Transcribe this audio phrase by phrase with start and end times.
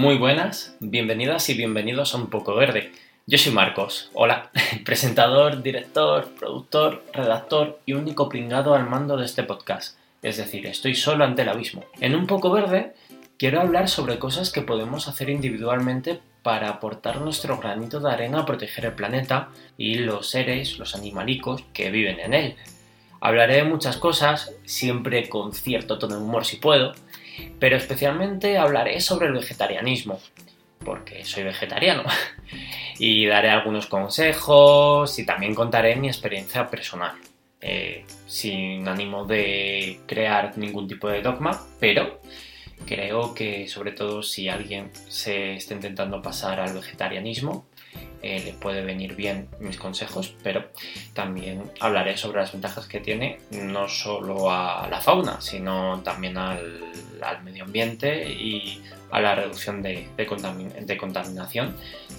[0.00, 2.90] Muy buenas, bienvenidas y bienvenidos a Un Poco Verde.
[3.26, 4.50] Yo soy Marcos, hola,
[4.86, 9.98] presentador, director, productor, redactor y único pringado al mando de este podcast.
[10.22, 11.84] Es decir, estoy solo ante el abismo.
[12.00, 12.94] En Un Poco Verde
[13.36, 18.46] quiero hablar sobre cosas que podemos hacer individualmente para aportar nuestro granito de arena a
[18.46, 22.56] proteger el planeta y los seres, los animalicos que viven en él.
[23.20, 26.94] Hablaré de muchas cosas, siempre con cierto tono de humor si puedo,
[27.58, 30.20] pero especialmente hablaré sobre el vegetarianismo,
[30.84, 32.04] porque soy vegetariano,
[32.98, 37.12] y daré algunos consejos y también contaré mi experiencia personal,
[37.60, 42.20] eh, sin ánimo de crear ningún tipo de dogma, pero
[42.86, 47.66] creo que sobre todo si alguien se está intentando pasar al vegetarianismo,
[48.22, 50.66] eh, le puede venir bien mis consejos, pero
[51.14, 56.80] también hablaré sobre las ventajas que tiene no solo a la fauna, sino también al,
[57.42, 61.74] medio ambiente y a la reducción de, de, contaminación,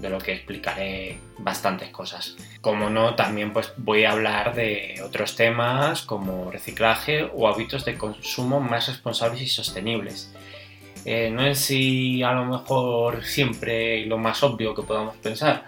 [0.00, 2.36] de lo que explicaré bastantes cosas.
[2.60, 7.98] Como no, también pues voy a hablar de otros temas como reciclaje o hábitos de
[7.98, 10.32] consumo más responsables y sostenibles.
[11.04, 15.64] Eh, no es si a lo mejor siempre lo más obvio que podamos pensar,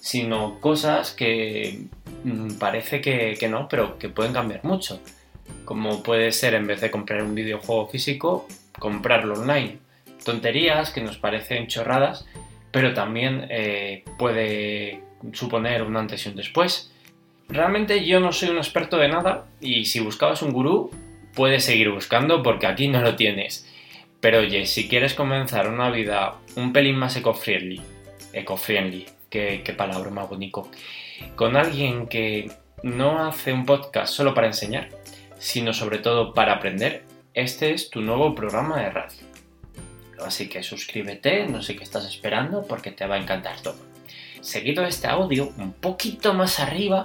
[0.00, 1.86] sino cosas que
[2.24, 5.00] mm, parece que, no, pero que pueden cambiar mucho.
[5.64, 8.46] Como puede ser en vez de comprar un videojuego físico,
[8.78, 9.78] comprarlo online.
[10.24, 12.26] Tonterías que nos parecen chorradas,
[12.70, 16.90] pero también eh, puede suponer un antes y un después.
[17.48, 20.90] Realmente yo no soy un experto de nada y si buscabas un gurú,
[21.34, 23.66] puedes seguir buscando porque aquí no lo tienes.
[24.24, 27.78] Pero oye, si quieres comenzar una vida un pelín más eco-friendly,
[28.32, 30.70] eco-friendly, qué, palabra más bonito,
[31.36, 32.50] con alguien que
[32.82, 34.88] no hace un podcast solo para enseñar,
[35.38, 39.18] sino sobre todo para aprender, este es tu nuevo programa de radio.
[40.24, 43.76] Así que suscríbete, no sé qué estás esperando porque te va a encantar todo.
[44.40, 47.04] Seguido este audio, un poquito más arriba,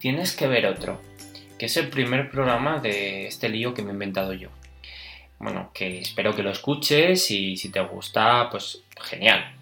[0.00, 1.00] tienes que ver otro,
[1.60, 4.48] que es el primer programa de este lío que me he inventado yo.
[5.38, 9.52] Bueno, que espero que lo escuches y si te gusta, pues genial.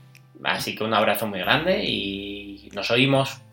[0.42, 3.43] Así que un abrazo muy grande y nos oímos.